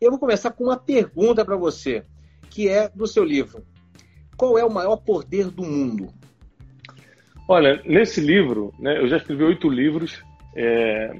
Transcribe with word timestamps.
Eu 0.00 0.10
vou 0.10 0.18
começar 0.18 0.50
com 0.50 0.64
uma 0.64 0.76
pergunta 0.76 1.44
para 1.44 1.56
você, 1.56 2.04
que 2.50 2.68
é 2.68 2.88
do 2.88 3.06
seu 3.06 3.24
livro. 3.24 3.64
Qual 4.36 4.58
é 4.58 4.64
o 4.64 4.72
maior 4.72 4.96
poder 4.96 5.50
do 5.50 5.62
mundo? 5.62 6.08
Olha, 7.48 7.80
nesse 7.84 8.20
livro, 8.20 8.72
né, 8.78 8.98
eu 8.98 9.06
já 9.06 9.18
escrevi 9.18 9.44
oito 9.44 9.68
livros, 9.68 10.22
é, 10.56 11.14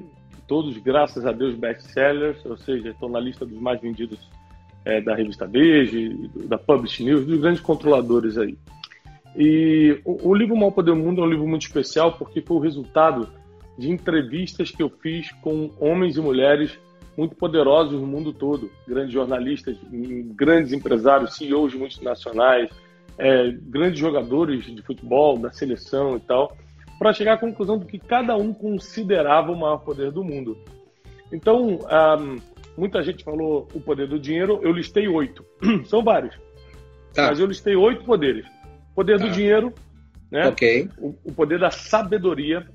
todos, 0.47 0.77
graças 0.79 1.27
a 1.27 1.33
Deus, 1.33 1.55
best-sellers, 1.55 2.45
ou 2.45 2.57
seja, 2.57 2.91
estão 2.91 3.09
na 3.09 3.21
lista 3.21 3.45
dos 3.45 3.59
mais 3.61 3.81
vendidos 3.81 4.19
é, 4.85 5.01
da 5.01 5.15
revista 5.15 5.47
Veja, 5.47 5.99
da 6.47 6.59
Publish 6.59 7.03
News, 7.03 7.27
dos 7.27 7.41
grandes 7.41 7.61
controladores 7.61 8.39
aí. 8.39 8.57
E 9.37 10.01
o, 10.05 10.31
o 10.31 10.35
livro 10.35 10.57
Mal 10.57 10.73
Poder 10.73 10.93
do 10.93 10.97
Mundo 10.97 11.21
é 11.21 11.25
um 11.25 11.31
livro 11.31 11.47
muito 11.47 11.63
especial 11.63 12.13
porque 12.13 12.41
foi 12.41 12.57
o 12.57 12.61
resultado 12.61 13.29
de 13.77 13.91
entrevistas 13.91 14.71
que 14.71 14.83
eu 14.83 14.89
fiz 14.89 15.31
com 15.43 15.71
homens 15.81 16.17
e 16.17 16.21
mulheres 16.21 16.79
muito 17.17 17.37
poderosos 17.37 18.01
no 18.01 18.07
mundo 18.07 18.33
todo, 18.33 18.71
grandes 18.87 19.13
jornalistas, 19.13 19.77
grandes 20.35 20.73
empresários, 20.73 21.37
CEOs 21.37 21.75
multinacionais, 21.75 22.71
é, 23.19 23.53
grandes 23.53 23.99
jogadores 23.99 24.65
de 24.65 24.83
futebol, 24.83 25.39
da 25.39 25.53
seleção 25.53 26.17
e 26.17 26.21
tal, 26.21 26.57
para 26.99 27.13
chegar 27.13 27.35
à 27.35 27.39
conclusão 27.39 27.79
do 27.79 27.87
que 27.87 27.99
cada 27.99 28.37
um 28.37 28.53
considerava 28.53 29.53
o 29.53 29.57
maior 29.57 29.79
poder 29.79 30.11
do 30.11 30.25
mundo. 30.25 30.59
Então, 31.33 31.79
um, 31.79 32.37
muita 32.77 33.03
gente 33.03 33.25
falou 33.25 33.69
o 33.75 33.81
poder 33.81 34.09
do 34.09 34.19
dinheiro, 34.19 34.61
eu 34.63 34.73
listei 34.73 35.09
oito. 35.09 35.45
São 35.87 36.03
vários. 36.03 36.37
Tá. 37.13 37.29
Mas 37.29 37.39
eu 37.39 37.47
listei 37.47 37.77
oito 37.77 38.05
poderes. 38.05 38.47
O 38.93 38.95
poder 38.95 39.19
tá. 39.19 39.27
do 39.27 39.31
dinheiro, 39.31 39.73
né? 40.31 40.49
Okay. 40.49 40.89
O, 40.99 41.15
o, 41.25 41.33
poder 41.33 41.59
da 41.59 41.71
sabedoria, 41.71 42.67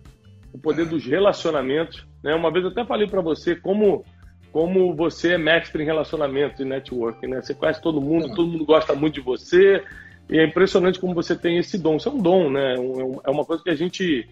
o 0.53 0.59
poder 0.59 0.85
tá. 0.85 0.91
dos 0.91 1.05
relacionamentos. 1.05 2.05
Né? 2.23 2.33
Uma 2.33 2.51
vez 2.51 2.63
eu 2.63 2.71
até 2.71 2.85
falei 2.85 3.07
para 3.07 3.21
você 3.21 3.55
como 3.55 4.05
como 4.51 4.95
você 4.95 5.33
é 5.33 5.37
mestre 5.37 5.83
em 5.83 5.85
relacionamentos 5.85 6.59
e 6.59 6.65
networking, 6.65 7.27
né? 7.27 7.41
Você 7.41 7.53
conhece 7.53 7.81
todo 7.81 8.01
mundo, 8.01 8.33
todo 8.33 8.47
mundo 8.47 8.65
gosta 8.65 8.95
muito 8.95 9.15
de 9.15 9.21
você, 9.21 9.83
e 10.29 10.37
é 10.37 10.45
impressionante 10.45 10.99
como 10.99 11.13
você 11.13 11.35
tem 11.35 11.57
esse 11.57 11.77
dom. 11.77 11.97
Isso 11.97 12.09
é 12.09 12.11
um 12.11 12.17
dom, 12.17 12.49
né? 12.49 12.75
É 13.23 13.29
uma 13.29 13.45
coisa 13.45 13.63
que 13.63 13.69
a 13.69 13.75
gente 13.75 14.27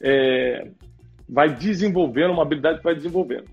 é, 0.00 0.68
vai 1.28 1.54
desenvolvendo, 1.54 2.32
uma 2.32 2.42
habilidade 2.42 2.78
que 2.78 2.84
vai 2.84 2.94
desenvolvendo. 2.94 3.44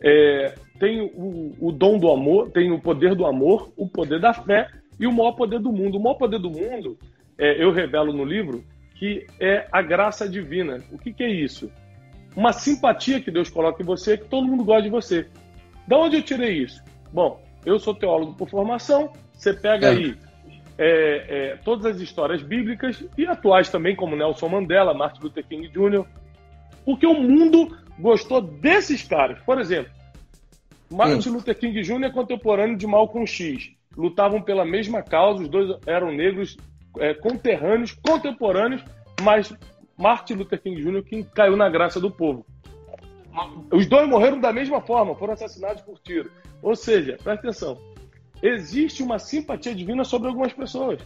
É, 0.00 0.54
tem 0.78 1.00
o, 1.00 1.54
o, 1.58 1.72
dom 1.72 1.98
do 1.98 2.10
amor, 2.10 2.50
tem 2.50 2.70
o 2.70 2.80
poder 2.80 3.14
do 3.14 3.24
amor, 3.24 3.72
o 3.76 3.88
poder 3.88 4.20
da 4.20 4.34
fé 4.34 4.68
e 4.98 5.06
o 5.06 5.12
maior 5.12 5.32
poder 5.32 5.58
do 5.58 5.72
mundo. 5.72 5.98
O 5.98 6.02
maior 6.02 6.16
poder 6.16 6.38
do 6.38 6.50
mundo, 6.50 6.98
é, 7.38 7.62
eu 7.62 7.72
revelo 7.72 8.12
no 8.12 8.24
livro, 8.24 8.62
que 8.96 9.26
é 9.40 9.66
a 9.72 9.82
graça 9.82 10.28
divina. 10.28 10.82
O 10.92 10.98
que, 10.98 11.12
que, 11.12 11.24
é 11.24 11.30
isso? 11.30 11.70
Uma 12.36 12.52
simpatia 12.52 13.20
que 13.20 13.30
Deus 13.30 13.48
coloca 13.48 13.82
em 13.82 13.86
você, 13.86 14.18
que 14.18 14.28
todo 14.28 14.46
mundo 14.46 14.64
gosta 14.64 14.82
de 14.82 14.90
você. 14.90 15.26
Da 15.86 15.96
onde 15.98 16.16
eu 16.16 16.22
tirei 16.22 16.62
isso? 16.62 16.82
Bom, 17.12 17.40
eu 17.64 17.78
sou 17.78 17.94
teólogo 17.94 18.34
por 18.34 18.48
formação, 18.48 19.12
você 19.32 19.52
pega 19.52 19.86
é. 19.86 19.90
aí 19.90 20.16
é, 20.78 21.26
é, 21.52 21.56
todas 21.64 21.86
as 21.86 22.00
histórias 22.00 22.42
bíblicas 22.42 23.04
e 23.16 23.26
atuais 23.26 23.68
também, 23.68 23.96
como 23.96 24.16
Nelson 24.16 24.48
Mandela, 24.48 24.92
Martin 24.94 25.22
Luther 25.22 25.46
King 25.46 25.68
Jr., 25.68 26.04
porque 26.84 27.06
o 27.06 27.14
mundo 27.14 27.76
gostou 27.98 28.40
desses 28.40 29.02
caras. 29.02 29.38
Por 29.40 29.58
exemplo, 29.58 29.90
Martin 30.90 31.30
Luther 31.30 31.58
King 31.58 31.80
Jr. 31.82 32.04
é 32.04 32.10
contemporâneo 32.10 32.76
de 32.76 32.86
Malcolm 32.86 33.26
X. 33.26 33.70
Lutavam 33.96 34.42
pela 34.42 34.64
mesma 34.64 35.02
causa, 35.02 35.42
os 35.42 35.48
dois 35.48 35.76
eram 35.86 36.12
negros 36.12 36.56
é, 36.98 37.14
conterrâneos, 37.14 37.92
contemporâneos, 37.92 38.84
mas 39.22 39.52
Martin 39.96 40.34
Luther 40.34 40.60
King 40.60 40.80
Jr. 40.80 41.02
que 41.02 41.24
caiu 41.24 41.56
na 41.56 41.68
graça 41.68 41.98
do 41.98 42.10
povo. 42.10 42.46
Os 43.70 43.86
dois 43.86 44.08
morreram 44.08 44.40
da 44.40 44.52
mesma 44.52 44.80
forma, 44.80 45.14
foram 45.14 45.34
assassinados 45.34 45.82
por 45.82 45.98
tiro. 45.98 46.30
Ou 46.62 46.74
seja, 46.74 47.18
presta 47.22 47.48
atenção, 47.48 47.78
existe 48.42 49.02
uma 49.02 49.18
simpatia 49.18 49.74
divina 49.74 50.04
sobre 50.04 50.28
algumas 50.28 50.52
pessoas. 50.52 51.00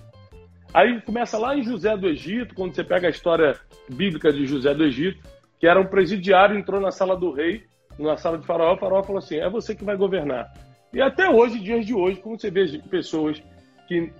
Aí 0.73 1.01
começa 1.03 1.37
lá 1.37 1.57
em 1.57 1.63
José 1.63 1.97
do 1.97 2.09
Egito, 2.09 2.55
quando 2.55 2.75
você 2.75 2.85
pega 2.85 3.09
a 3.09 3.11
história 3.11 3.59
bíblica 3.89 4.33
de 4.33 4.47
José 4.47 4.73
do 4.73 4.85
Egito, 4.85 5.21
que 5.59 5.67
era 5.67 5.81
um 5.81 5.87
presidiário, 5.87 6.57
entrou 6.57 6.81
na 6.81 6.93
sala 6.93 7.17
do 7.17 7.33
rei, 7.33 7.65
na 7.99 8.17
sala 8.17 8.39
de 8.39 8.47
Faraó, 8.47 8.75
o 8.75 8.79
Faraó 8.79 9.03
falou 9.03 9.19
assim: 9.19 9.37
é 9.37 9.51
você 9.51 9.75
que 9.75 9.85
vai 9.85 9.97
governar. 9.97 10.53
E 10.93 11.01
até 11.03 11.29
hoje, 11.29 11.59
dias 11.59 11.85
de 11.85 11.95
hoje, 11.95 12.21
como 12.21 12.39
você 12.39 12.51
vê 12.51 12.79
pessoas 12.89 13.43
que 13.87 14.13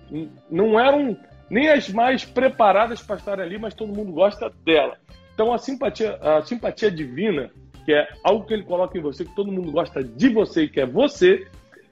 não 0.49 0.79
eram 0.79 1.17
nem 1.49 1.69
as 1.69 1.89
mais 1.89 2.23
preparadas 2.23 3.01
para 3.01 3.15
estar 3.15 3.39
ali, 3.39 3.57
mas 3.57 3.73
todo 3.73 3.93
mundo 3.93 4.11
gosta 4.11 4.51
dela. 4.63 4.97
Então 5.33 5.53
a 5.53 5.57
simpatia, 5.57 6.15
a 6.21 6.41
simpatia 6.41 6.91
divina, 6.91 7.49
que 7.85 7.93
é 7.93 8.07
algo 8.23 8.45
que 8.45 8.53
ele 8.53 8.63
coloca 8.63 8.97
em 8.97 9.01
você, 9.01 9.25
que 9.25 9.35
todo 9.35 9.51
mundo 9.51 9.71
gosta 9.71 10.03
de 10.03 10.29
você 10.29 10.63
e 10.63 10.69
que 10.69 10.79
é 10.79 10.85
você, 10.85 11.47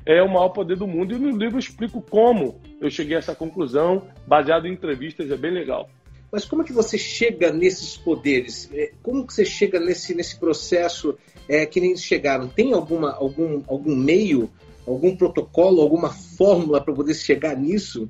é 0.05 0.21
o 0.21 0.27
maior 0.27 0.49
poder 0.49 0.77
do 0.77 0.87
mundo. 0.87 1.13
E 1.13 1.19
no 1.19 1.29
livro 1.37 1.55
eu 1.55 1.59
explico 1.59 2.01
como 2.01 2.59
eu 2.79 2.89
cheguei 2.89 3.15
a 3.15 3.19
essa 3.19 3.35
conclusão, 3.35 4.07
baseado 4.25 4.67
em 4.67 4.73
entrevistas, 4.73 5.29
é 5.29 5.37
bem 5.37 5.51
legal. 5.51 5.89
Mas 6.31 6.45
como 6.45 6.63
que 6.63 6.71
você 6.71 6.97
chega 6.97 7.51
nesses 7.51 7.97
poderes? 7.97 8.69
É, 8.73 8.91
como 9.01 9.25
que 9.25 9.33
você 9.33 9.45
chega 9.45 9.79
nesse, 9.79 10.13
nesse 10.13 10.39
processo 10.39 11.17
é, 11.47 11.65
que 11.65 11.81
nem 11.81 11.95
chegaram? 11.97 12.47
Tem 12.47 12.73
alguma, 12.73 13.13
algum, 13.13 13.63
algum 13.67 13.95
meio, 13.95 14.49
algum 14.85 15.15
protocolo, 15.15 15.81
alguma 15.81 16.09
fórmula 16.09 16.81
para 16.81 16.93
poder 16.93 17.15
chegar 17.15 17.55
nisso? 17.57 18.07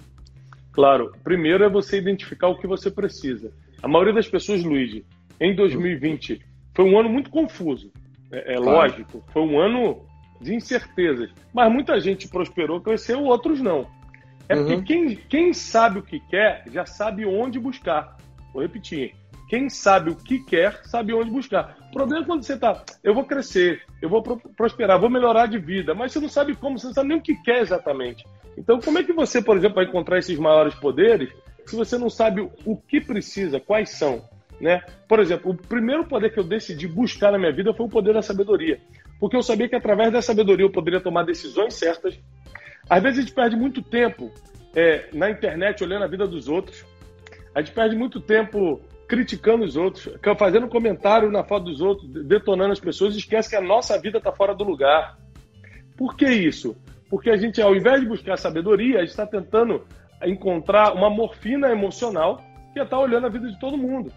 Claro. 0.73 1.13
Primeiro 1.23 1.63
é 1.63 1.69
você 1.69 1.97
identificar 1.97 2.49
o 2.49 2.57
que 2.57 2.67
você 2.67 2.91
precisa. 2.91 3.51
A 3.81 3.87
maioria 3.87 4.13
das 4.13 4.27
pessoas, 4.27 4.63
Luiz, 4.63 5.01
em 5.39 5.55
2020 5.55 6.41
foi 6.79 6.89
um 6.89 6.97
ano 6.97 7.09
muito 7.09 7.29
confuso. 7.29 7.91
É, 8.31 8.53
é 8.53 8.55
claro. 8.55 8.71
lógico. 8.71 9.21
Foi 9.33 9.41
um 9.41 9.59
ano 9.59 10.05
de 10.39 10.55
incertezas. 10.55 11.29
Mas 11.53 11.69
muita 11.69 11.99
gente 11.99 12.29
prosperou, 12.29 12.79
cresceu, 12.79 13.21
outros 13.21 13.59
não. 13.59 13.85
É 14.47 14.55
uhum. 14.55 14.65
porque 14.65 14.81
quem, 14.83 15.15
quem 15.27 15.53
sabe 15.53 15.99
o 15.99 16.01
que 16.01 16.21
quer 16.21 16.63
já 16.71 16.85
sabe 16.85 17.25
onde 17.25 17.59
buscar. 17.59 18.15
Vou 18.53 18.61
repetir. 18.61 19.13
Quem 19.49 19.69
sabe 19.69 20.11
o 20.11 20.15
que 20.15 20.39
quer, 20.39 20.79
sabe 20.85 21.13
onde 21.13 21.29
buscar. 21.29 21.75
O 21.89 21.91
problema 21.91 22.23
é 22.23 22.25
quando 22.25 22.43
você 22.43 22.53
está, 22.53 22.81
eu 23.03 23.13
vou 23.13 23.25
crescer, 23.25 23.81
eu 24.01 24.07
vou 24.07 24.23
prosperar, 24.55 24.97
vou 24.97 25.09
melhorar 25.09 25.47
de 25.47 25.57
vida, 25.57 25.93
mas 25.93 26.13
você 26.13 26.21
não 26.21 26.29
sabe 26.29 26.55
como, 26.55 26.79
você 26.79 26.87
não 26.87 26.93
sabe 26.93 27.09
nem 27.09 27.17
o 27.17 27.21
que 27.21 27.35
quer 27.43 27.59
exatamente. 27.59 28.23
Então, 28.57 28.79
como 28.79 28.99
é 28.99 29.03
que 29.03 29.11
você, 29.11 29.41
por 29.41 29.57
exemplo, 29.57 29.75
vai 29.75 29.85
encontrar 29.85 30.17
esses 30.17 30.39
maiores 30.39 30.75
poderes 30.75 31.29
se 31.65 31.75
você 31.75 31.97
não 31.97 32.09
sabe 32.09 32.49
o 32.65 32.77
que 32.77 33.01
precisa, 33.01 33.59
quais 33.59 33.89
são? 33.89 34.23
Né? 34.59 34.81
Por 35.07 35.19
exemplo, 35.19 35.51
o 35.51 35.55
primeiro 35.55 36.05
poder 36.05 36.33
que 36.33 36.39
eu 36.39 36.43
decidi 36.43 36.87
buscar 36.87 37.31
na 37.31 37.37
minha 37.37 37.53
vida 37.53 37.73
foi 37.73 37.85
o 37.85 37.89
poder 37.89 38.13
da 38.13 38.21
sabedoria 38.21 38.79
porque 39.19 39.35
eu 39.35 39.43
sabia 39.43 39.67
que 39.67 39.75
através 39.75 40.11
da 40.11 40.21
sabedoria 40.21 40.65
eu 40.65 40.71
poderia 40.71 41.01
tomar 41.01 41.23
decisões 41.23 41.73
certas. 41.73 42.17
Às 42.89 43.03
vezes 43.03 43.19
a 43.19 43.21
gente 43.21 43.33
perde 43.33 43.55
muito 43.55 43.81
tempo 43.81 44.31
é, 44.73 45.09
na 45.13 45.29
internet 45.29 45.83
olhando 45.83 46.05
a 46.05 46.07
vida 46.07 46.25
dos 46.25 46.47
outros, 46.47 46.85
a 47.53 47.61
gente 47.61 47.73
perde 47.73 47.95
muito 47.95 48.21
tempo 48.21 48.79
criticando 49.07 49.65
os 49.65 49.75
outros, 49.75 50.07
fazendo 50.37 50.67
comentário 50.67 51.31
na 51.31 51.43
foto 51.43 51.65
dos 51.65 51.81
outros, 51.81 52.07
detonando 52.25 52.71
as 52.71 52.79
pessoas, 52.79 53.15
esquece 53.15 53.49
que 53.49 53.55
a 53.55 53.61
nossa 53.61 53.99
vida 53.99 54.19
está 54.19 54.31
fora 54.31 54.55
do 54.55 54.63
lugar. 54.63 55.17
Por 55.97 56.15
que 56.15 56.27
isso? 56.27 56.77
Porque 57.09 57.29
a 57.29 57.35
gente, 57.35 57.59
ao 57.59 57.75
invés 57.75 58.01
de 58.01 58.07
buscar 58.07 58.37
sabedoria, 58.37 58.97
a 58.97 59.01
gente 59.01 59.09
está 59.09 59.25
tentando 59.25 59.83
encontrar 60.23 60.93
uma 60.93 61.09
morfina 61.09 61.71
emocional 61.71 62.37
que 62.71 62.79
é 62.79 62.83
estar 62.83 62.97
tá 62.97 62.99
olhando 62.99 63.25
a 63.25 63.29
vida 63.29 63.49
de 63.49 63.59
todo 63.59 63.75
mundo. 63.75 64.13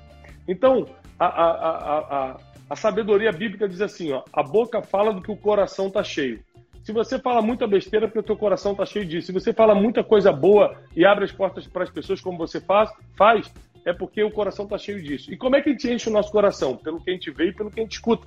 Então, 0.46 0.86
a, 1.18 1.26
a, 1.26 1.98
a, 1.98 2.36
a 2.70 2.76
sabedoria 2.76 3.30
bíblica 3.32 3.68
diz 3.68 3.80
assim, 3.80 4.12
ó, 4.12 4.22
a 4.32 4.42
boca 4.42 4.82
fala 4.82 5.12
do 5.12 5.22
que 5.22 5.30
o 5.30 5.36
coração 5.36 5.88
está 5.88 6.02
cheio. 6.02 6.42
Se 6.82 6.92
você 6.92 7.18
fala 7.18 7.40
muita 7.40 7.66
besteira, 7.66 8.06
é 8.06 8.08
porque 8.08 8.18
o 8.18 8.24
teu 8.24 8.36
coração 8.36 8.72
está 8.72 8.84
cheio 8.84 9.04
disso. 9.04 9.26
Se 9.28 9.32
você 9.32 9.52
fala 9.52 9.74
muita 9.74 10.02
coisa 10.02 10.32
boa 10.32 10.76
e 10.96 11.04
abre 11.04 11.24
as 11.24 11.30
portas 11.30 11.66
para 11.66 11.84
as 11.84 11.90
pessoas 11.90 12.20
como 12.20 12.36
você 12.36 12.60
faz, 12.60 12.90
faz, 13.16 13.52
é 13.84 13.92
porque 13.92 14.22
o 14.22 14.30
coração 14.30 14.64
está 14.64 14.76
cheio 14.76 15.00
disso. 15.00 15.32
E 15.32 15.36
como 15.36 15.54
é 15.54 15.62
que 15.62 15.68
a 15.68 15.72
gente 15.72 15.88
enche 15.90 16.08
o 16.08 16.12
nosso 16.12 16.32
coração? 16.32 16.76
Pelo 16.76 17.00
que 17.00 17.10
a 17.10 17.12
gente 17.12 17.30
vê 17.30 17.48
e 17.48 17.52
pelo 17.52 17.70
que 17.70 17.78
a 17.78 17.82
gente 17.84 17.92
escuta. 17.92 18.26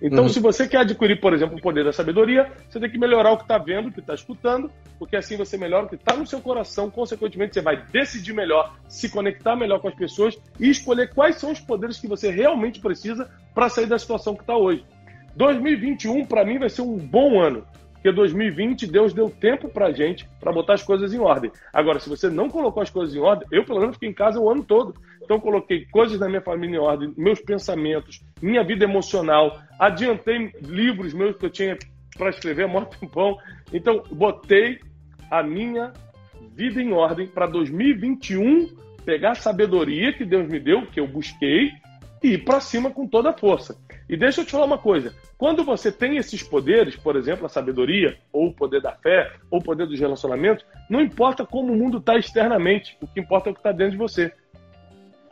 Então, 0.00 0.24
uhum. 0.24 0.28
se 0.28 0.38
você 0.38 0.68
quer 0.68 0.78
adquirir, 0.78 1.20
por 1.20 1.34
exemplo, 1.34 1.58
o 1.58 1.60
poder 1.60 1.84
da 1.84 1.92
sabedoria, 1.92 2.52
você 2.68 2.78
tem 2.78 2.88
que 2.88 2.98
melhorar 2.98 3.32
o 3.32 3.36
que 3.36 3.42
está 3.42 3.58
vendo, 3.58 3.88
o 3.88 3.92
que 3.92 3.98
está 3.98 4.14
escutando, 4.14 4.70
porque 4.98 5.16
assim 5.16 5.36
você 5.36 5.58
melhora 5.58 5.86
o 5.86 5.88
que 5.88 5.96
está 5.96 6.16
no 6.16 6.26
seu 6.26 6.40
coração. 6.40 6.88
Consequentemente, 6.88 7.54
você 7.54 7.60
vai 7.60 7.82
decidir 7.90 8.32
melhor, 8.32 8.76
se 8.88 9.10
conectar 9.10 9.56
melhor 9.56 9.80
com 9.80 9.88
as 9.88 9.94
pessoas 9.94 10.38
e 10.60 10.70
escolher 10.70 11.12
quais 11.12 11.36
são 11.36 11.50
os 11.50 11.58
poderes 11.58 11.98
que 11.98 12.06
você 12.06 12.30
realmente 12.30 12.80
precisa 12.80 13.28
para 13.52 13.68
sair 13.68 13.86
da 13.86 13.98
situação 13.98 14.34
que 14.34 14.42
está 14.42 14.56
hoje. 14.56 14.84
2021, 15.34 16.24
para 16.26 16.44
mim, 16.44 16.58
vai 16.58 16.68
ser 16.68 16.82
um 16.82 16.96
bom 16.96 17.40
ano. 17.40 17.64
Porque 17.94 18.12
2020 18.12 18.86
Deus 18.86 19.12
deu 19.12 19.28
tempo 19.28 19.68
pra 19.68 19.90
gente 19.90 20.28
para 20.38 20.52
botar 20.52 20.74
as 20.74 20.84
coisas 20.84 21.12
em 21.12 21.18
ordem. 21.18 21.50
Agora, 21.72 21.98
se 21.98 22.08
você 22.08 22.30
não 22.30 22.48
colocou 22.48 22.80
as 22.80 22.90
coisas 22.90 23.14
em 23.14 23.18
ordem, 23.18 23.48
eu 23.50 23.64
pelo 23.64 23.80
menos 23.80 23.96
fiquei 23.96 24.08
em 24.08 24.14
casa 24.14 24.38
o 24.38 24.48
ano 24.48 24.62
todo. 24.62 24.94
Então 25.28 25.38
coloquei 25.38 25.84
coisas 25.84 26.18
da 26.18 26.26
minha 26.26 26.40
família 26.40 26.76
em 26.76 26.78
ordem, 26.78 27.12
meus 27.14 27.38
pensamentos, 27.38 28.24
minha 28.40 28.64
vida 28.64 28.84
emocional, 28.84 29.60
adiantei 29.78 30.50
livros 30.62 31.12
meus 31.12 31.36
que 31.36 31.44
eu 31.44 31.50
tinha 31.50 31.76
para 32.16 32.30
escrever 32.30 32.64
há 32.64 32.68
muito 32.68 32.96
tempão. 32.98 33.36
Então, 33.70 34.02
botei 34.10 34.80
a 35.30 35.42
minha 35.42 35.92
vida 36.54 36.80
em 36.80 36.94
ordem 36.94 37.26
para 37.26 37.46
2021 37.46 38.74
pegar 39.04 39.32
a 39.32 39.34
sabedoria 39.34 40.14
que 40.14 40.24
Deus 40.24 40.48
me 40.48 40.58
deu, 40.58 40.86
que 40.86 40.98
eu 40.98 41.06
busquei, 41.06 41.72
e 42.22 42.28
ir 42.28 42.44
para 42.44 42.58
cima 42.58 42.90
com 42.90 43.06
toda 43.06 43.28
a 43.28 43.36
força. 43.36 43.76
E 44.08 44.16
deixa 44.16 44.40
eu 44.40 44.46
te 44.46 44.52
falar 44.52 44.64
uma 44.64 44.78
coisa: 44.78 45.14
quando 45.36 45.62
você 45.62 45.92
tem 45.92 46.16
esses 46.16 46.42
poderes, 46.42 46.96
por 46.96 47.16
exemplo, 47.16 47.44
a 47.44 47.50
sabedoria, 47.50 48.16
ou 48.32 48.46
o 48.46 48.54
poder 48.54 48.80
da 48.80 48.92
fé, 48.92 49.30
ou 49.50 49.60
o 49.60 49.62
poder 49.62 49.86
dos 49.86 50.00
relacionamentos, 50.00 50.64
não 50.88 51.02
importa 51.02 51.44
como 51.44 51.70
o 51.70 51.76
mundo 51.76 51.98
está 51.98 52.16
externamente, 52.16 52.96
o 53.02 53.06
que 53.06 53.20
importa 53.20 53.50
é 53.50 53.52
o 53.52 53.54
que 53.54 53.60
está 53.60 53.72
dentro 53.72 53.92
de 53.92 53.98
você. 53.98 54.32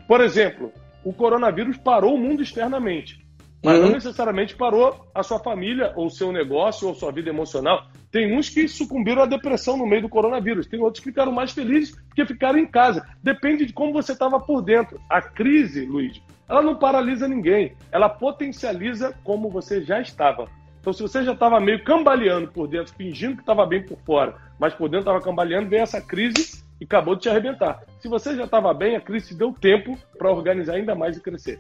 Por 0.07 0.21
exemplo, 0.21 0.73
o 1.05 1.13
coronavírus 1.13 1.77
parou 1.77 2.15
o 2.15 2.19
mundo 2.19 2.43
externamente, 2.43 3.25
mas 3.63 3.79
uhum. 3.79 3.87
não 3.87 3.93
necessariamente 3.93 4.55
parou 4.55 5.07
a 5.15 5.23
sua 5.23 5.39
família, 5.39 5.93
ou 5.97 6.11
seu 6.11 6.31
negócio, 6.33 6.89
ou 6.89 6.95
sua 6.95 7.11
vida 7.11 7.31
emocional. 7.31 7.87
Tem 8.11 8.37
uns 8.37 8.49
que 8.49 8.69
sucumbiram 8.69 9.23
à 9.23 9.27
depressão 9.27 9.77
no 9.77 9.87
meio 9.87 10.03
do 10.03 10.09
coronavírus, 10.09 10.67
tem 10.67 10.81
outros 10.81 11.03
que 11.03 11.11
ficaram 11.11 11.33
mais 11.33 11.53
felizes 11.53 11.97
porque 12.09 12.25
ficaram 12.25 12.59
em 12.59 12.67
casa. 12.67 13.05
Depende 13.23 13.67
de 13.67 13.73
como 13.73 13.93
você 13.93 14.13
estava 14.13 14.39
por 14.39 14.63
dentro. 14.63 15.01
A 15.11 15.21
crise, 15.21 15.85
Luiz, 15.85 16.23
ela 16.49 16.63
não 16.63 16.77
paralisa 16.77 17.27
ninguém, 17.27 17.75
ela 17.91 18.09
potencializa 18.09 19.15
como 19.25 19.51
você 19.51 19.83
já 19.83 20.01
estava. 20.01 20.49
Então, 20.81 20.93
se 20.93 21.03
você 21.03 21.25
já 21.25 21.33
estava 21.33 21.59
meio 21.59 21.83
cambaleando 21.83 22.53
por 22.53 22.69
dentro, 22.69 22.95
fingindo 22.95 23.35
que 23.35 23.43
estava 23.43 23.67
bem 23.67 23.85
por 23.85 23.99
fora, 24.07 24.37
mas 24.59 24.73
por 24.73 24.89
dentro 24.89 25.01
estava 25.01 25.21
cambaleando, 25.21 25.69
vem 25.69 25.81
essa 25.81 26.01
crise 26.01 26.65
e 26.81 26.85
acabou 26.85 27.15
de 27.15 27.23
te 27.23 27.29
arrebentar. 27.29 27.83
Se 28.01 28.09
você 28.09 28.37
já 28.37 28.45
estava 28.45 28.73
bem, 28.75 28.97
a 28.97 29.01
crise 29.01 29.29
te 29.29 29.35
deu 29.35 29.53
tempo 29.53 29.99
para 30.19 30.31
organizar 30.31 30.75
ainda 30.75 30.95
mais 30.95 31.17
e 31.17 31.21
crescer. 31.21 31.59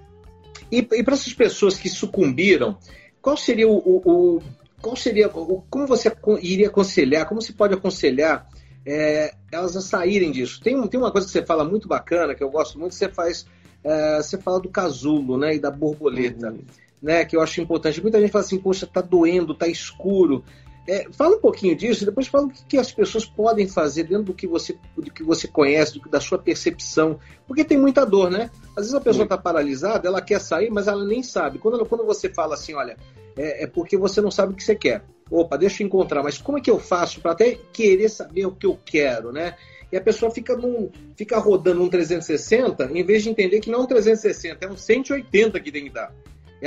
E, 0.70 0.78
e 0.78 1.02
para 1.02 1.14
essas 1.14 1.32
pessoas 1.32 1.78
que 1.78 1.88
sucumbiram, 1.88 2.78
qual 3.20 3.36
seria 3.36 3.68
o, 3.68 3.76
o, 3.76 4.36
o 4.36 4.42
qual 4.80 4.96
seria, 4.96 5.28
o, 5.28 5.62
como 5.70 5.86
você 5.86 6.12
iria 6.42 6.68
aconselhar, 6.68 7.26
como 7.26 7.40
se 7.40 7.52
pode 7.52 7.74
aconselhar 7.74 8.48
é, 8.84 9.34
elas 9.50 9.76
a 9.76 9.80
saírem 9.80 10.30
disso? 10.30 10.60
Tem, 10.60 10.80
tem 10.88 11.00
uma 11.00 11.10
coisa 11.10 11.26
que 11.26 11.32
você 11.32 11.44
fala 11.44 11.64
muito 11.64 11.88
bacana, 11.88 12.34
que 12.34 12.42
eu 12.42 12.50
gosto 12.50 12.78
muito, 12.78 12.94
você 12.94 13.08
faz 13.08 13.46
é, 13.86 14.16
você 14.16 14.36
fala 14.36 14.60
do 14.60 14.68
casulo, 14.68 15.38
né, 15.38 15.54
e 15.54 15.60
da 15.60 15.70
borboleta, 15.70 16.50
uhum. 16.50 16.64
né, 17.00 17.24
que 17.24 17.36
eu 17.36 17.40
acho 17.40 17.60
importante. 17.60 18.02
Muita 18.02 18.20
gente 18.20 18.32
fala 18.32 18.44
assim, 18.44 18.58
poxa, 18.58 18.86
tá 18.86 19.00
doendo, 19.00 19.54
tá 19.54 19.68
escuro. 19.68 20.44
É, 20.88 21.08
fala 21.12 21.36
um 21.36 21.40
pouquinho 21.40 21.74
disso, 21.74 22.02
e 22.02 22.06
depois 22.06 22.28
fala 22.28 22.46
o 22.46 22.50
que, 22.50 22.64
que, 22.64 22.78
as 22.78 22.92
pessoas 22.92 23.24
podem 23.24 23.66
fazer 23.66 24.04
dentro 24.04 24.24
do 24.24 24.34
que 24.34 24.46
você, 24.46 24.78
do 24.96 25.10
que 25.10 25.22
você 25.22 25.48
conhece, 25.48 25.98
do, 25.98 26.08
da 26.08 26.20
sua 26.20 26.38
percepção, 26.38 27.18
porque 27.46 27.64
tem 27.64 27.76
muita 27.76 28.04
dor, 28.04 28.30
né? 28.30 28.50
Às 28.70 28.84
vezes 28.84 28.94
a 28.94 29.00
pessoa 29.00 29.24
está 29.24 29.36
paralisada, 29.36 30.06
ela 30.06 30.22
quer 30.22 30.40
sair, 30.40 30.70
mas 30.70 30.86
ela 30.86 31.04
nem 31.04 31.22
sabe. 31.22 31.58
Quando, 31.58 31.84
quando 31.86 32.04
você 32.04 32.28
fala 32.28 32.54
assim, 32.54 32.74
olha, 32.74 32.96
é, 33.36 33.64
é, 33.64 33.66
porque 33.66 33.96
você 33.96 34.20
não 34.20 34.30
sabe 34.30 34.52
o 34.52 34.56
que 34.56 34.62
você 34.62 34.76
quer. 34.76 35.04
Opa, 35.28 35.56
deixa 35.56 35.82
eu 35.82 35.86
encontrar, 35.86 36.22
mas 36.22 36.38
como 36.38 36.58
é 36.58 36.60
que 36.60 36.70
eu 36.70 36.78
faço 36.78 37.20
para 37.20 37.32
até 37.32 37.58
querer 37.72 38.08
saber 38.08 38.46
o 38.46 38.52
que 38.52 38.66
eu 38.66 38.78
quero, 38.84 39.32
né? 39.32 39.56
e 39.90 39.96
a 39.96 40.00
pessoa 40.00 40.30
fica, 40.30 40.56
num, 40.56 40.90
fica 41.16 41.38
rodando 41.38 41.82
um 41.82 41.88
360 41.88 42.90
em 42.92 43.04
vez 43.04 43.22
de 43.22 43.30
entender 43.30 43.60
que 43.60 43.70
não 43.70 43.80
é 43.80 43.82
um 43.82 43.86
360, 43.86 44.64
é 44.64 44.68
um 44.68 44.76
180 44.76 45.60
que 45.60 45.70
tem 45.70 45.84
que 45.84 45.90
dar. 45.90 46.12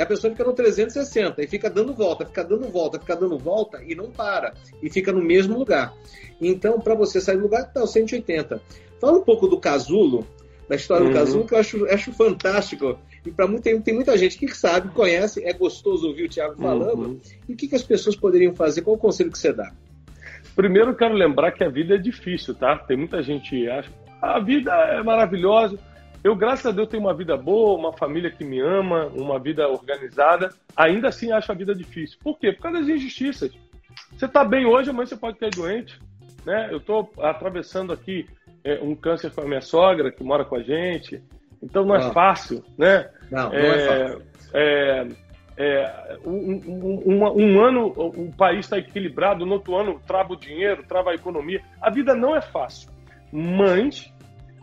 E 0.00 0.02
a 0.02 0.06
pessoa 0.06 0.30
fica 0.30 0.44
no 0.44 0.54
360 0.54 1.44
e 1.44 1.46
fica 1.46 1.68
dando 1.68 1.92
volta, 1.92 2.24
fica 2.24 2.42
dando 2.42 2.66
volta, 2.70 2.98
fica 2.98 3.14
dando 3.14 3.36
volta 3.36 3.82
e 3.86 3.94
não 3.94 4.10
para. 4.10 4.54
E 4.82 4.88
fica 4.88 5.12
no 5.12 5.22
mesmo 5.22 5.58
lugar. 5.58 5.92
Então, 6.40 6.80
para 6.80 6.94
você 6.94 7.20
sair 7.20 7.36
do 7.36 7.42
lugar, 7.42 7.64
está 7.64 7.82
o 7.82 7.86
180. 7.86 8.62
Fala 8.98 9.18
um 9.18 9.22
pouco 9.22 9.46
do 9.46 9.60
casulo, 9.60 10.26
da 10.66 10.74
história 10.74 11.04
uhum. 11.04 11.12
do 11.12 11.18
casulo, 11.18 11.46
que 11.46 11.52
eu 11.52 11.58
acho, 11.58 11.84
acho 11.84 12.12
fantástico. 12.14 12.98
E 13.26 13.30
para 13.30 13.46
muita, 13.46 13.78
tem 13.78 13.92
muita 13.92 14.16
gente 14.16 14.38
que 14.38 14.48
sabe, 14.56 14.88
conhece, 14.88 15.44
é 15.44 15.52
gostoso 15.52 16.08
ouvir 16.08 16.24
o 16.24 16.28
Thiago 16.30 16.56
falando. 16.56 17.02
Uhum. 17.02 17.20
E 17.46 17.52
o 17.52 17.56
que, 17.56 17.68
que 17.68 17.76
as 17.76 17.82
pessoas 17.82 18.16
poderiam 18.16 18.54
fazer? 18.54 18.80
Qual 18.80 18.96
o 18.96 18.98
conselho 18.98 19.30
que 19.30 19.38
você 19.38 19.52
dá? 19.52 19.70
Primeiro, 20.56 20.96
quero 20.96 21.12
lembrar 21.12 21.52
que 21.52 21.62
a 21.62 21.68
vida 21.68 21.96
é 21.96 21.98
difícil, 21.98 22.54
tá? 22.54 22.78
Tem 22.78 22.96
muita 22.96 23.22
gente 23.22 23.50
que 23.50 23.68
acha 23.68 23.90
a 24.20 24.38
vida 24.38 24.70
é 24.72 25.02
maravilhosa. 25.02 25.78
Eu, 26.22 26.36
graças 26.36 26.66
a 26.66 26.70
Deus, 26.70 26.88
tenho 26.88 27.02
uma 27.02 27.14
vida 27.14 27.36
boa, 27.36 27.78
uma 27.78 27.92
família 27.92 28.30
que 28.30 28.44
me 28.44 28.60
ama, 28.60 29.06
uma 29.14 29.38
vida 29.38 29.66
organizada. 29.68 30.50
Ainda 30.76 31.08
assim, 31.08 31.32
acho 31.32 31.50
a 31.50 31.54
vida 31.54 31.74
difícil. 31.74 32.18
Por 32.22 32.38
quê? 32.38 32.52
Por 32.52 32.62
causa 32.62 32.78
das 32.78 32.88
injustiças. 32.88 33.50
Você 34.12 34.26
está 34.26 34.44
bem 34.44 34.66
hoje, 34.66 34.90
amanhã 34.90 35.06
você 35.06 35.16
pode 35.16 35.38
cair 35.38 35.50
doente. 35.50 35.98
Né? 36.44 36.68
Eu 36.70 36.76
estou 36.76 37.10
atravessando 37.20 37.92
aqui 37.92 38.26
é, 38.62 38.80
um 38.82 38.94
câncer 38.94 39.30
com 39.30 39.40
a 39.40 39.46
minha 39.46 39.62
sogra, 39.62 40.12
que 40.12 40.22
mora 40.22 40.44
com 40.44 40.56
a 40.56 40.62
gente. 40.62 41.22
Então, 41.62 41.84
não 41.84 41.94
é 41.94 42.04
ah. 42.04 42.10
fácil, 42.10 42.62
né? 42.76 43.08
Não, 43.30 43.48
não 43.48 43.54
é, 43.54 43.76
é 43.76 44.08
fácil. 44.08 44.22
É, 44.52 45.06
é, 45.56 46.18
um, 46.24 46.60
um, 46.66 47.02
um, 47.06 47.56
um, 47.56 47.60
ano 47.60 47.92
o 47.96 48.32
país 48.34 48.60
está 48.60 48.78
equilibrado, 48.78 49.44
no 49.44 49.54
outro 49.54 49.76
ano 49.76 50.00
trava 50.06 50.32
o 50.32 50.36
dinheiro, 50.36 50.82
trava 50.86 51.10
a 51.10 51.14
economia. 51.14 51.62
A 51.80 51.90
vida 51.90 52.14
não 52.14 52.34
é 52.34 52.40
fácil, 52.40 52.90
mas 53.30 54.10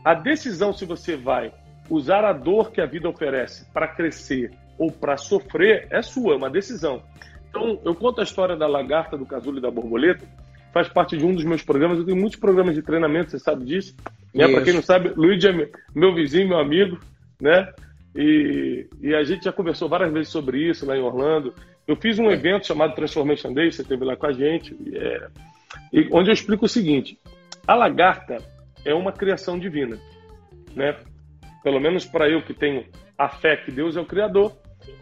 a 0.08 0.14
decisão 0.14 0.72
se 0.72 0.86
você 0.86 1.18
vai 1.18 1.52
usar 1.90 2.24
a 2.24 2.32
dor 2.32 2.72
que 2.72 2.80
a 2.80 2.86
vida 2.86 3.10
oferece 3.10 3.70
para 3.74 3.90
crescer 3.90 4.52
ou 4.80 4.90
para 4.90 5.18
sofrer 5.18 5.86
é 5.92 6.02
sua, 6.02 6.34
é 6.34 6.38
uma 6.38 6.50
decisão. 6.50 7.04
Então, 7.50 7.82
eu 7.84 7.94
conto 7.94 8.22
a 8.22 8.24
história 8.24 8.56
da 8.56 8.68
lagarta, 8.68 9.18
do 9.18 9.26
casulo 9.26 9.58
e 9.58 9.62
da 9.62 9.70
borboleta, 9.70 10.26
faz 10.72 10.88
parte 10.88 11.18
de 11.18 11.26
um 11.26 11.36
dos 11.36 11.44
meus 11.44 11.62
programas. 11.62 12.00
Eu 12.00 12.06
tenho 12.06 12.16
muitos 12.16 12.40
programas 12.40 12.74
de 12.74 12.82
treinamento, 12.82 13.32
você 13.32 13.40
sabe 13.40 13.66
disso. 13.66 13.98
Né? 14.34 14.48
Para 14.48 14.62
quem 14.62 14.72
não 14.72 14.82
sabe, 14.82 15.10
Luiz 15.10 15.44
é 15.44 15.52
meu 15.94 16.16
vizinho, 16.16 16.48
meu 16.48 16.60
amigo, 16.60 16.98
né? 17.42 17.70
E, 18.16 18.88
e, 19.02 19.14
a 19.14 19.26
gente 19.26 19.44
já 19.44 19.52
conversou 19.52 19.90
várias 19.90 20.14
vezes 20.14 20.30
sobre 20.30 20.70
isso 20.70 20.86
lá 20.86 20.96
em 20.96 21.02
Orlando. 21.02 21.54
Eu 21.86 21.98
fiz 21.98 22.18
um 22.18 22.32
evento 22.32 22.66
chamado 22.66 22.96
Transformation 22.96 23.54
Day, 23.54 23.74
você 23.74 23.82
esteve 23.82 24.06
lá 24.06 24.16
com 24.16 24.28
a 24.28 24.32
gente, 24.32 24.74
e 24.86 24.98
é, 24.98 25.28
e 25.92 26.08
onde 26.14 26.30
eu 26.30 26.34
explico 26.34 26.64
o 26.64 26.70
seguinte: 26.70 27.20
a 27.68 27.76
lagarta 27.76 28.38
é 28.88 28.94
uma 28.94 29.12
criação 29.12 29.60
divina, 29.60 30.00
né? 30.74 30.96
Pelo 31.62 31.80
menos 31.80 32.06
para 32.06 32.30
eu 32.30 32.42
que 32.42 32.54
tenho 32.54 32.86
a 33.18 33.28
fé 33.28 33.58
que 33.58 33.70
Deus 33.70 33.98
é 33.98 34.00
o 34.00 34.06
Criador, 34.06 34.56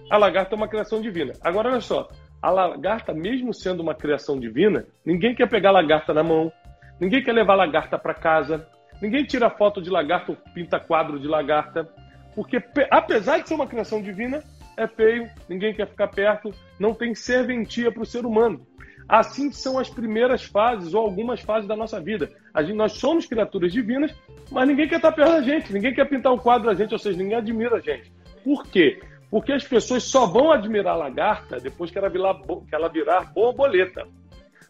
a 0.10 0.18
lagarta 0.18 0.56
é 0.56 0.58
uma 0.58 0.68
criação 0.68 1.00
divina. 1.00 1.34
Agora, 1.42 1.70
olha 1.70 1.80
só: 1.80 2.10
a 2.42 2.50
lagarta, 2.50 3.14
mesmo 3.14 3.54
sendo 3.54 3.84
uma 3.84 3.94
criação 3.94 4.40
divina, 4.40 4.88
ninguém 5.06 5.36
quer 5.36 5.48
pegar 5.48 5.70
a 5.70 5.74
lagarta 5.74 6.14
na 6.16 6.24
mão, 6.24 6.52
ninguém 7.00 7.24
quer 7.24 7.34
levar 7.34 7.54
a 7.54 7.58
lagarta 7.58 7.98
para 8.00 8.16
casa, 8.16 8.68
ninguém 9.00 9.24
tira 9.24 9.52
foto 9.52 9.80
de 9.80 9.92
lagarta 9.92 10.32
ou 10.32 10.38
pinta 10.54 10.80
quadro 10.80 11.20
de 11.20 11.28
lagarta. 11.28 11.88
Porque, 12.34 12.62
apesar 12.90 13.38
de 13.38 13.48
ser 13.48 13.54
uma 13.54 13.68
criação 13.68 14.02
divina, 14.02 14.44
é 14.76 14.88
feio, 14.88 15.30
ninguém 15.48 15.74
quer 15.74 15.88
ficar 15.88 16.08
perto, 16.08 16.50
não 16.80 16.94
tem 16.94 17.14
serventia 17.14 17.92
para 17.92 18.02
o 18.02 18.06
ser 18.06 18.26
humano. 18.26 18.66
Assim 19.08 19.52
são 19.52 19.78
as 19.78 19.90
primeiras 19.90 20.44
fases 20.44 20.94
ou 20.94 21.02
algumas 21.02 21.40
fases 21.42 21.68
da 21.68 21.76
nossa 21.76 22.00
vida. 22.00 22.32
Gente, 22.60 22.74
nós 22.74 22.94
somos 22.94 23.26
criaturas 23.26 23.72
divinas, 23.72 24.14
mas 24.52 24.68
ninguém 24.68 24.88
quer 24.88 24.96
estar 24.96 25.12
perto 25.12 25.32
da 25.32 25.42
gente, 25.42 25.72
ninguém 25.72 25.94
quer 25.94 26.06
pintar 26.06 26.34
um 26.34 26.38
quadro 26.38 26.68
da 26.68 26.74
gente, 26.74 26.94
ou 26.94 27.00
seja, 27.00 27.18
ninguém 27.18 27.38
admira 27.38 27.76
a 27.76 27.80
gente. 27.80 28.12
Por 28.44 28.64
quê? 28.66 29.00
Porque 29.30 29.52
as 29.52 29.64
pessoas 29.64 30.04
só 30.04 30.26
vão 30.26 30.52
admirar 30.52 30.94
a 30.94 30.98
lagarta 30.98 31.60
depois 31.60 31.92
que 31.92 31.98
ela 31.98 32.10
virar, 32.10 32.36
que 32.68 32.74
ela 32.74 32.90
virar 32.90 33.32
borboleta. 33.34 34.08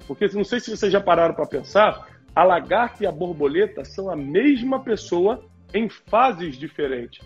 Porque 0.08 0.28
não 0.34 0.44
sei 0.44 0.60
se 0.60 0.76
vocês 0.76 0.92
já 0.92 1.00
pararam 1.00 1.34
para 1.34 1.48
pensar, 1.48 2.07
a 2.36 2.44
lagarta 2.44 3.04
e 3.04 3.07
a 3.07 3.12
borboleta 3.12 3.86
são 3.86 4.09
a 4.09 4.16
mesma 4.16 4.83
pessoa 4.83 5.45
em 5.74 5.88
fases 5.88 6.57
diferentes. 6.57 7.26